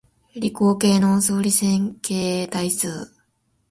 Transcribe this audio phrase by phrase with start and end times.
[0.33, 3.13] 理工系の数理線形代数